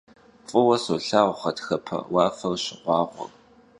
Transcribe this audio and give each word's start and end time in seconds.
F'ıue 0.47 0.77
solhağur 0.83 1.29
ğatxepe 1.39 1.97
vuafer 2.11 2.55
şığuağuer. 2.63 3.31